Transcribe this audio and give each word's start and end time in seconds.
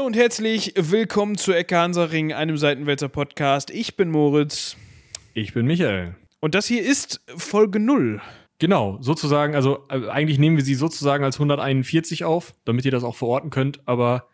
und 0.00 0.16
herzlich 0.16 0.72
willkommen 0.76 1.36
zu 1.36 1.52
Ecke 1.52 1.76
Hansaring, 1.76 2.32
einem 2.32 2.56
Seitenwälzer 2.56 3.08
Podcast. 3.08 3.70
Ich 3.70 3.96
bin 3.96 4.10
Moritz. 4.10 4.76
Ich 5.34 5.52
bin 5.52 5.66
Michael. 5.66 6.16
Und 6.40 6.54
das 6.54 6.66
hier 6.66 6.82
ist 6.82 7.20
Folge 7.36 7.78
0. 7.78 8.20
Genau, 8.58 8.98
sozusagen, 9.00 9.54
also 9.54 9.86
äh, 9.90 10.08
eigentlich 10.08 10.38
nehmen 10.38 10.56
wir 10.56 10.64
sie 10.64 10.74
sozusagen 10.74 11.24
als 11.24 11.36
141 11.36 12.24
auf, 12.24 12.54
damit 12.64 12.84
ihr 12.84 12.90
das 12.90 13.04
auch 13.04 13.16
verorten 13.16 13.50
könnt, 13.50 13.80
aber 13.86 14.28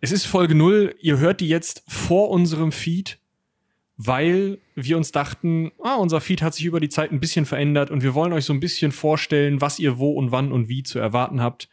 es 0.00 0.10
ist 0.10 0.26
Folge 0.26 0.54
0, 0.54 0.94
ihr 1.00 1.18
hört 1.18 1.40
die 1.40 1.48
jetzt 1.48 1.84
vor 1.86 2.30
unserem 2.30 2.72
Feed, 2.72 3.18
weil 3.96 4.58
wir 4.74 4.96
uns 4.96 5.12
dachten, 5.12 5.70
ah, 5.82 5.94
unser 5.94 6.20
Feed 6.20 6.42
hat 6.42 6.54
sich 6.54 6.64
über 6.64 6.80
die 6.80 6.88
Zeit 6.88 7.12
ein 7.12 7.20
bisschen 7.20 7.46
verändert 7.46 7.90
und 7.90 8.02
wir 8.02 8.14
wollen 8.14 8.32
euch 8.32 8.44
so 8.44 8.52
ein 8.52 8.60
bisschen 8.60 8.90
vorstellen, 8.90 9.60
was 9.60 9.78
ihr 9.78 9.98
wo 9.98 10.12
und 10.12 10.32
wann 10.32 10.50
und 10.50 10.68
wie 10.68 10.82
zu 10.82 10.98
erwarten 10.98 11.40
habt. 11.40 11.68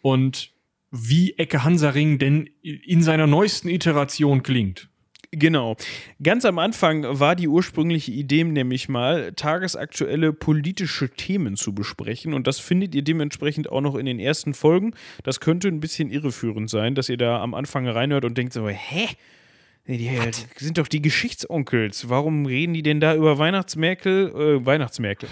Und 0.00 0.53
wie 0.94 1.34
Ecke 1.36 1.64
Hansaring 1.64 2.18
denn 2.18 2.48
in 2.62 3.02
seiner 3.02 3.26
neuesten 3.26 3.68
Iteration 3.68 4.42
klingt. 4.42 4.88
Genau. 5.32 5.76
Ganz 6.22 6.44
am 6.44 6.60
Anfang 6.60 7.04
war 7.18 7.34
die 7.34 7.48
ursprüngliche 7.48 8.12
Idee 8.12 8.44
nämlich 8.44 8.88
mal, 8.88 9.32
tagesaktuelle 9.32 10.32
politische 10.32 11.10
Themen 11.10 11.56
zu 11.56 11.74
besprechen. 11.74 12.34
Und 12.34 12.46
das 12.46 12.60
findet 12.60 12.94
ihr 12.94 13.02
dementsprechend 13.02 13.68
auch 13.68 13.80
noch 13.80 13.96
in 13.96 14.06
den 14.06 14.20
ersten 14.20 14.54
Folgen. 14.54 14.92
Das 15.24 15.40
könnte 15.40 15.66
ein 15.66 15.80
bisschen 15.80 16.10
irreführend 16.10 16.70
sein, 16.70 16.94
dass 16.94 17.08
ihr 17.08 17.16
da 17.16 17.42
am 17.42 17.54
Anfang 17.54 17.88
reinhört 17.88 18.24
und 18.24 18.38
denkt 18.38 18.52
so, 18.52 18.68
hä? 18.68 19.08
Die 19.86 20.10
What? 20.16 20.46
sind 20.56 20.78
doch 20.78 20.88
die 20.88 21.02
Geschichtsonkels. 21.02 22.08
Warum 22.08 22.46
reden 22.46 22.72
die 22.72 22.82
denn 22.82 23.00
da 23.00 23.14
über 23.14 23.36
Weihnachtsmerkel? 23.36 24.28
Äh, 24.34 24.64
Weihnachtsmerkel. 24.64 25.28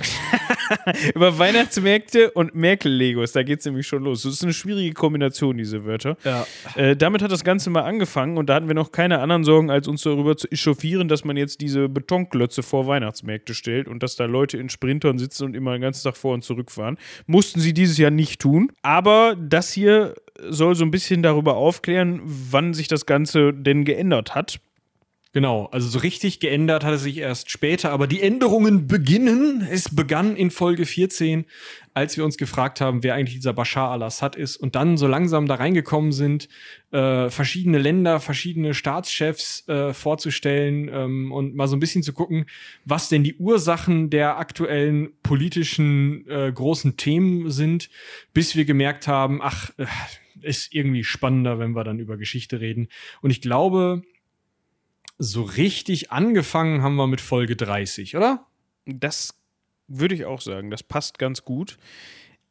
über 1.14 1.38
Weihnachtsmärkte 1.38 2.30
und 2.32 2.54
Merkel-Legos. 2.54 3.32
Da 3.32 3.44
geht 3.44 3.60
es 3.60 3.64
nämlich 3.64 3.86
schon 3.86 4.04
los. 4.04 4.24
Das 4.24 4.34
ist 4.34 4.42
eine 4.42 4.52
schwierige 4.52 4.92
Kombination, 4.92 5.56
diese 5.56 5.86
Wörter. 5.86 6.18
Ja. 6.22 6.46
Äh, 6.74 6.96
damit 6.96 7.22
hat 7.22 7.32
das 7.32 7.44
Ganze 7.44 7.70
mal 7.70 7.84
angefangen 7.84 8.36
und 8.36 8.50
da 8.50 8.56
hatten 8.56 8.68
wir 8.68 8.74
noch 8.74 8.92
keine 8.92 9.20
anderen 9.20 9.44
Sorgen, 9.44 9.70
als 9.70 9.88
uns 9.88 10.02
darüber 10.02 10.36
zu 10.36 10.50
echauffieren, 10.50 11.08
dass 11.08 11.24
man 11.24 11.38
jetzt 11.38 11.62
diese 11.62 11.88
Betonklötze 11.88 12.62
vor 12.62 12.86
Weihnachtsmärkte 12.86 13.54
stellt 13.54 13.88
und 13.88 14.02
dass 14.02 14.16
da 14.16 14.26
Leute 14.26 14.58
in 14.58 14.68
Sprintern 14.68 15.18
sitzen 15.18 15.44
und 15.44 15.56
immer 15.56 15.72
den 15.72 15.80
ganzen 15.80 16.04
Tag 16.04 16.18
vor 16.18 16.34
und 16.34 16.44
zurück 16.44 16.70
fahren. 16.70 16.98
Mussten 17.26 17.60
sie 17.60 17.72
dieses 17.72 17.96
Jahr 17.96 18.10
nicht 18.10 18.42
tun. 18.42 18.70
Aber 18.82 19.34
das 19.34 19.72
hier 19.72 20.14
soll 20.38 20.74
so 20.74 20.84
ein 20.84 20.90
bisschen 20.90 21.22
darüber 21.22 21.56
aufklären, 21.56 22.20
wann 22.24 22.74
sich 22.74 22.88
das 22.88 23.06
Ganze 23.06 23.52
denn 23.52 23.84
geändert 23.84 24.34
hat. 24.34 24.60
Genau, 25.34 25.64
also 25.72 25.88
so 25.88 25.98
richtig 26.00 26.40
geändert 26.40 26.84
hat 26.84 26.92
es 26.92 27.04
sich 27.04 27.16
erst 27.16 27.50
später, 27.50 27.90
aber 27.90 28.06
die 28.06 28.20
Änderungen 28.20 28.86
beginnen. 28.86 29.66
Es 29.70 29.94
begann 29.94 30.36
in 30.36 30.50
Folge 30.50 30.84
14, 30.84 31.46
als 31.94 32.18
wir 32.18 32.24
uns 32.26 32.36
gefragt 32.36 32.82
haben, 32.82 33.02
wer 33.02 33.14
eigentlich 33.14 33.36
dieser 33.36 33.54
Bashar 33.54 33.92
al-Assad 33.92 34.36
ist 34.36 34.58
und 34.58 34.74
dann 34.74 34.98
so 34.98 35.06
langsam 35.06 35.46
da 35.46 35.54
reingekommen 35.54 36.12
sind, 36.12 36.50
äh, 36.90 37.30
verschiedene 37.30 37.78
Länder, 37.78 38.20
verschiedene 38.20 38.74
Staatschefs 38.74 39.66
äh, 39.68 39.94
vorzustellen 39.94 40.90
ähm, 40.92 41.32
und 41.32 41.54
mal 41.54 41.66
so 41.66 41.76
ein 41.76 41.80
bisschen 41.80 42.02
zu 42.02 42.12
gucken, 42.12 42.44
was 42.84 43.08
denn 43.08 43.24
die 43.24 43.36
Ursachen 43.36 44.10
der 44.10 44.36
aktuellen 44.36 45.12
politischen 45.22 46.28
äh, 46.28 46.52
großen 46.54 46.98
Themen 46.98 47.50
sind, 47.50 47.88
bis 48.34 48.54
wir 48.54 48.66
gemerkt 48.66 49.08
haben, 49.08 49.40
ach, 49.42 49.70
äh, 49.78 49.86
ist 50.42 50.74
irgendwie 50.74 51.04
spannender, 51.04 51.58
wenn 51.58 51.72
wir 51.72 51.84
dann 51.84 52.00
über 52.00 52.18
Geschichte 52.18 52.60
reden. 52.60 52.88
Und 53.22 53.30
ich 53.30 53.40
glaube, 53.40 54.02
so 55.22 55.42
richtig 55.42 56.10
angefangen 56.10 56.82
haben 56.82 56.96
wir 56.96 57.06
mit 57.06 57.20
Folge 57.20 57.54
30, 57.54 58.16
oder? 58.16 58.44
Das 58.86 59.34
würde 59.86 60.16
ich 60.16 60.24
auch 60.24 60.40
sagen. 60.40 60.70
Das 60.70 60.82
passt 60.82 61.18
ganz 61.18 61.44
gut. 61.44 61.78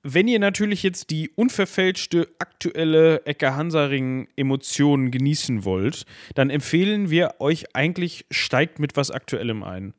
Wenn 0.03 0.27
ihr 0.29 0.39
natürlich 0.39 0.81
jetzt 0.81 1.09
die 1.09 1.29
unverfälschte 1.35 2.29
aktuelle 2.39 3.25
Ecke 3.25 3.55
Hansaring 3.55 4.29
Emotionen 4.37 5.11
genießen 5.11 5.65
wollt, 5.65 6.05
dann 6.33 6.49
empfehlen 6.49 7.09
wir 7.09 7.35
euch 7.39 7.75
eigentlich 7.75 8.25
steigt 8.31 8.79
mit 8.79 8.95
was 8.95 9.11
Aktuellem 9.11 9.63
ein. 9.63 9.93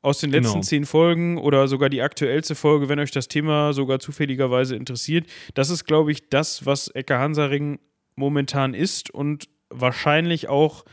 Aus 0.00 0.20
den 0.20 0.30
letzten 0.30 0.52
genau. 0.52 0.62
zehn 0.62 0.86
Folgen 0.86 1.36
oder 1.38 1.66
sogar 1.66 1.88
die 1.88 2.02
aktuellste 2.02 2.54
Folge, 2.54 2.88
wenn 2.88 3.00
euch 3.00 3.10
das 3.10 3.26
Thema 3.26 3.72
sogar 3.72 3.98
zufälligerweise 3.98 4.76
interessiert. 4.76 5.26
Das 5.54 5.68
ist, 5.68 5.84
glaube 5.84 6.12
ich, 6.12 6.28
das, 6.28 6.64
was 6.64 6.88
Ecke 6.88 7.18
Hansaring 7.18 7.80
momentan 8.14 8.72
ist 8.72 9.10
und 9.10 9.48
wahrscheinlich 9.68 10.48
auch 10.48 10.84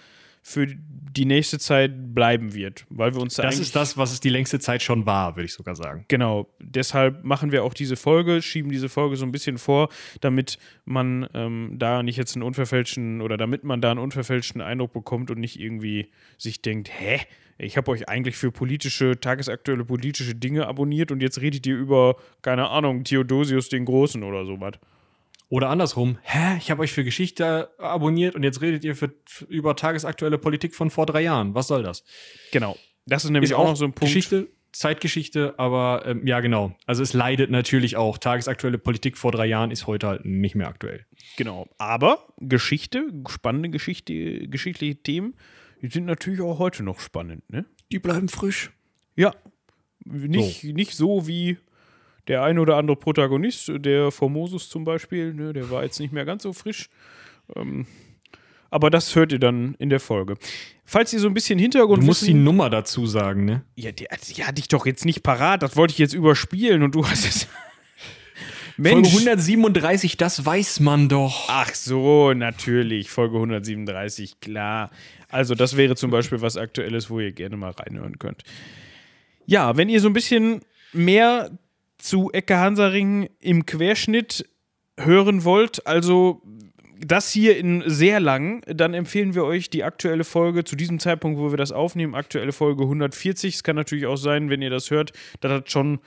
für 0.42 0.68
die 0.68 1.26
nächste 1.26 1.60
Zeit 1.60 2.16
bleiben 2.16 2.54
wird, 2.54 2.86
weil 2.90 3.14
wir 3.14 3.22
uns 3.22 3.36
da 3.36 3.44
Das 3.44 3.60
ist 3.60 3.76
das, 3.76 3.98
was 3.98 4.12
es 4.12 4.22
die 4.22 4.30
längste 4.30 4.60
Zeit 4.60 4.82
schon 4.82 5.06
war, 5.06 5.36
würde 5.36 5.46
ich 5.46 5.54
sogar 5.54 5.76
sagen. 5.76 6.06
Genau. 6.08 6.50
Deshalb 6.60 7.24
machen 7.24 7.52
wir 7.52 7.64
auch 7.64 7.74
diese 7.74 7.96
Folge, 7.96 8.42
schieben 8.42 8.72
diese 8.72 8.90
Folge 8.90 9.18
so 9.18 9.26
ein 9.26 9.32
bisschen 9.32 9.58
vor, 9.58 9.90
damit 10.22 10.58
man 10.86 11.28
ähm, 11.34 11.76
da 11.78 12.02
nicht 12.02 12.18
jetzt 12.18 12.36
einen 12.36 12.44
unverfälschten 12.44 13.22
oder 13.22 13.38
damit 13.38 13.64
man 13.64 13.82
da 13.82 13.92
einen 13.92 14.00
unverfälschten 14.00 14.62
Eindruck 14.62 14.94
bekommt 14.94 15.32
und 15.32 15.40
nicht 15.40 15.60
irgendwie 15.60 16.10
sich 16.38 16.62
denkt, 16.62 16.90
hä? 16.98 17.20
Ich 17.58 17.78
habe 17.78 17.92
euch 17.92 18.10
eigentlich 18.10 18.38
für 18.38 18.52
politische, 18.52 19.20
tagesaktuelle 19.20 19.86
politische 19.86 20.34
Dinge 20.34 20.66
abonniert 20.66 21.12
und 21.12 21.22
jetzt 21.22 21.42
redet 21.42 21.68
ihr 21.68 21.78
über, 21.78 22.16
keine 22.42 22.70
Ahnung, 22.70 23.04
Theodosius 23.04 23.70
den 23.70 23.86
Großen 23.86 24.24
oder 24.24 24.46
sowas. 24.46 24.80
Oder 25.52 25.68
andersrum, 25.70 26.18
hä, 26.22 26.58
ich 26.60 26.72
habe 26.72 26.82
euch 26.82 26.94
für 26.94 27.04
Geschichte 27.04 27.78
abonniert 27.78 28.36
und 28.36 28.44
jetzt 28.44 28.62
redet 28.62 28.86
ihr 28.86 28.96
für, 28.96 29.14
über 29.50 29.76
tagesaktuelle 29.76 30.38
Politik 30.38 30.74
von 30.74 30.90
vor 30.90 31.06
drei 31.06 31.24
Jahren. 31.24 31.54
Was 31.54 31.68
soll 31.68 31.84
das? 31.84 32.06
Genau. 32.54 32.78
Das 33.06 33.26
ist 33.26 33.32
nämlich 33.32 33.52
ist 33.52 33.58
auch, 33.58 33.68
noch 33.68 33.76
so 33.76 33.84
ein 33.84 33.92
Punkt. 33.92 34.14
Geschichte, 34.14 34.48
Zeitgeschichte, 34.72 35.56
aber 35.60 36.04
ähm, 36.06 36.26
ja, 36.26 36.40
genau. 36.40 36.74
Also 36.86 37.04
es 37.04 37.12
leidet 37.12 37.52
natürlich 37.52 37.98
auch. 37.98 38.18
Tagesaktuelle 38.18 38.78
Politik 38.78 39.18
vor 39.18 39.34
drei 39.34 39.46
Jahren 39.46 39.72
ist 39.72 39.88
heute 39.88 40.08
halt 40.08 40.24
nicht 40.24 40.56
mehr 40.56 40.70
aktuell. 40.70 41.06
Genau. 41.36 41.68
Aber 41.78 42.28
Geschichte, 42.38 43.12
spannende 43.28 43.68
Geschichte, 43.68 44.48
geschichtliche 44.48 45.04
Themen, 45.04 45.36
die 45.82 45.90
sind 45.90 46.06
natürlich 46.06 46.40
auch 46.40 46.60
heute 46.60 46.82
noch 46.82 47.02
spannend, 47.02 47.50
ne? 47.50 47.66
Die 47.92 48.00
bleiben 48.00 48.30
frisch. 48.30 48.72
Ja. 49.18 49.36
Nicht 50.06 50.62
so, 50.62 50.68
nicht 50.70 50.96
so 50.96 51.28
wie 51.28 51.58
der 52.28 52.44
ein 52.44 52.60
oder 52.60 52.78
andere 52.78 52.98
Protagonist, 52.98 53.72
der 53.76 54.12
Formosus 54.12 54.70
zum 54.70 54.84
Beispiel, 54.84 55.34
ne, 55.34 55.54
der 55.54 55.70
war 55.70 55.84
jetzt 55.84 56.00
nicht 56.00 56.14
mehr 56.14 56.26
ganz 56.26 56.44
so 56.44 56.54
frisch. 56.54 56.90
Ähm, 57.56 57.86
aber 58.70 58.90
das 58.90 59.16
hört 59.16 59.34
ihr 59.34 59.40
dann 59.40 59.76
in 59.80 59.90
der 59.90 60.00
Folge. 60.00 60.36
Falls 60.86 61.12
ihr 61.14 61.20
so 61.20 61.28
ein 61.28 61.34
bisschen 61.34 61.60
Hintergrund. 61.60 62.04
Du 62.04 62.06
musst 62.06 62.22
wissen, 62.22 62.34
die 62.34 62.40
Nummer 62.40 62.70
dazu 62.70 63.06
sagen, 63.06 63.46
ne? 63.46 63.64
Ja, 63.76 63.92
die, 63.92 64.08
die 64.36 64.44
hatte 64.44 64.60
ich 64.60 64.70
doch 64.70 64.86
jetzt 64.86 65.06
nicht 65.06 65.24
parat. 65.24 65.62
Das 65.62 65.76
wollte 65.76 65.92
ich 65.92 65.98
jetzt 65.98 66.14
überspielen 66.14 66.82
und 66.82 66.96
du 66.96 67.06
hast 67.06 67.26
es. 67.26 67.48
Mensch. 68.78 69.10
Folge 69.10 69.30
137, 69.30 70.18
das 70.18 70.46
weiß 70.46 70.80
man 70.80 71.10
doch. 71.10 71.48
Ach 71.50 71.74
so, 71.76 72.34
natürlich. 72.34 73.10
Folge 73.10 73.36
137, 73.36 74.40
klar. 74.40 74.90
Also, 75.28 75.54
das 75.54 75.78
wäre 75.78 75.96
zum 75.96 76.10
Beispiel 76.10 76.42
was 76.42 76.58
Aktuelles, 76.58 77.10
wo 77.10 77.20
ihr 77.20 77.32
gerne 77.32 77.58
mal 77.58 77.72
reinhören 77.72 78.18
könnt. 78.18 78.44
Ja, 79.46 79.76
wenn 79.78 79.90
ihr 79.90 80.00
so 80.00 80.08
ein 80.08 80.14
bisschen 80.14 80.62
mehr 80.94 81.52
zu 82.02 82.32
Ecke 82.32 82.58
Hansaring 82.58 83.30
im 83.40 83.66
Querschnitt 83.66 84.46
hören 85.00 85.44
wollt, 85.44 85.86
also 85.88 86.42
das 87.04 87.32
hier 87.32 87.58
in 87.58 87.84
sehr 87.88 88.20
lang, 88.20 88.62
dann 88.68 88.94
empfehlen 88.94 89.34
wir 89.34 89.44
euch 89.44 89.70
die 89.70 89.84
aktuelle 89.84 90.24
Folge 90.24 90.64
zu 90.64 90.76
diesem 90.76 91.00
Zeitpunkt, 91.00 91.40
wo 91.40 91.52
wir 91.52 91.58
das 91.58 91.72
aufnehmen, 91.72 92.14
aktuelle 92.14 92.52
Folge 92.52 92.84
140. 92.84 93.56
Es 93.56 93.64
kann 93.64 93.76
natürlich 93.76 94.06
auch 94.06 94.18
sein, 94.18 94.50
wenn 94.50 94.62
ihr 94.62 94.70
das 94.70 94.92
hört, 94.92 95.12
dass 95.40 95.62
das 95.62 95.72
schon 95.72 96.00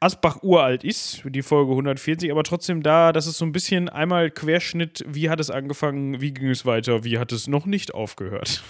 Asbach 0.00 0.42
uralt 0.42 0.84
ist, 0.84 1.22
die 1.24 1.42
Folge 1.42 1.72
140, 1.72 2.30
aber 2.30 2.44
trotzdem 2.44 2.82
da, 2.82 3.12
das 3.12 3.26
ist 3.26 3.38
so 3.38 3.44
ein 3.44 3.52
bisschen 3.52 3.88
einmal 3.88 4.30
Querschnitt, 4.30 5.04
wie 5.08 5.28
hat 5.28 5.40
es 5.40 5.50
angefangen, 5.50 6.20
wie 6.20 6.32
ging 6.32 6.50
es 6.50 6.64
weiter, 6.64 7.02
wie 7.02 7.18
hat 7.18 7.32
es 7.32 7.48
noch 7.48 7.66
nicht 7.66 7.94
aufgehört. 7.94 8.62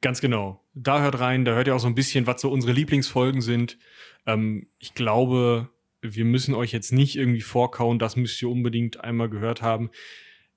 Ganz 0.00 0.20
genau. 0.20 0.64
Da 0.74 1.00
hört 1.02 1.18
rein, 1.18 1.44
da 1.44 1.54
hört 1.54 1.66
ihr 1.66 1.74
auch 1.74 1.80
so 1.80 1.88
ein 1.88 1.94
bisschen, 1.94 2.26
was 2.26 2.40
so 2.40 2.50
unsere 2.50 2.72
Lieblingsfolgen 2.72 3.40
sind. 3.40 3.78
Ähm, 4.26 4.68
ich 4.78 4.94
glaube, 4.94 5.70
wir 6.00 6.24
müssen 6.24 6.54
euch 6.54 6.72
jetzt 6.72 6.92
nicht 6.92 7.16
irgendwie 7.16 7.40
vorkauen, 7.40 7.98
das 7.98 8.16
müsst 8.16 8.40
ihr 8.40 8.48
unbedingt 8.48 9.02
einmal 9.02 9.28
gehört 9.28 9.62
haben. 9.62 9.90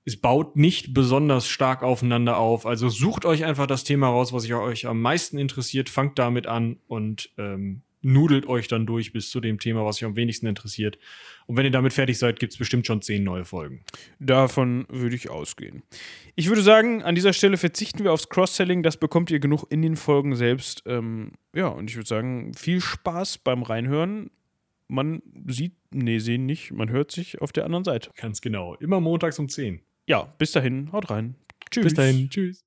Es 0.04 0.20
baut 0.20 0.56
nicht 0.56 0.94
besonders 0.94 1.48
stark 1.48 1.82
aufeinander 1.82 2.36
auf. 2.36 2.66
Also 2.66 2.88
sucht 2.88 3.24
euch 3.24 3.44
einfach 3.44 3.66
das 3.66 3.84
Thema 3.84 4.08
raus, 4.08 4.32
was 4.32 4.50
euch 4.50 4.86
am 4.86 5.00
meisten 5.00 5.38
interessiert, 5.38 5.88
fangt 5.88 6.18
damit 6.18 6.46
an 6.46 6.78
und 6.86 7.30
ähm, 7.38 7.82
nudelt 8.02 8.46
euch 8.46 8.68
dann 8.68 8.86
durch 8.86 9.12
bis 9.12 9.30
zu 9.30 9.40
dem 9.40 9.58
Thema, 9.58 9.84
was 9.84 9.96
euch 9.96 10.04
am 10.04 10.16
wenigsten 10.16 10.46
interessiert. 10.46 10.98
Und 11.46 11.56
wenn 11.56 11.64
ihr 11.64 11.70
damit 11.70 11.92
fertig 11.92 12.18
seid, 12.18 12.38
gibt 12.38 12.52
es 12.52 12.58
bestimmt 12.58 12.86
schon 12.86 13.02
zehn 13.02 13.24
neue 13.24 13.44
Folgen. 13.44 13.84
Davon 14.18 14.86
würde 14.88 15.16
ich 15.16 15.30
ausgehen. 15.30 15.82
Ich 16.34 16.48
würde 16.48 16.62
sagen, 16.62 17.02
an 17.02 17.14
dieser 17.14 17.32
Stelle 17.32 17.56
verzichten 17.56 18.04
wir 18.04 18.12
aufs 18.12 18.28
Cross-Selling. 18.28 18.82
Das 18.82 18.96
bekommt 18.96 19.30
ihr 19.30 19.40
genug 19.40 19.64
in 19.70 19.82
den 19.82 19.96
Folgen 19.96 20.36
selbst. 20.36 20.82
Ähm, 20.86 21.32
ja, 21.54 21.68
und 21.68 21.90
ich 21.90 21.96
würde 21.96 22.08
sagen, 22.08 22.52
viel 22.54 22.80
Spaß 22.80 23.38
beim 23.38 23.62
Reinhören. 23.62 24.30
Man 24.88 25.22
sieht, 25.46 25.74
nee, 25.90 26.18
sehen 26.18 26.44
nicht, 26.44 26.72
man 26.72 26.90
hört 26.90 27.10
sich 27.12 27.40
auf 27.40 27.52
der 27.52 27.64
anderen 27.64 27.84
Seite. 27.84 28.10
Ganz 28.16 28.40
genau. 28.40 28.74
Immer 28.74 29.00
montags 29.00 29.38
um 29.38 29.48
10. 29.48 29.80
Ja, 30.06 30.24
bis 30.38 30.52
dahin, 30.52 30.92
haut 30.92 31.10
rein. 31.10 31.36
Tschüss. 31.70 31.84
Bis 31.84 31.94
dahin, 31.94 32.28
tschüss. 32.28 32.64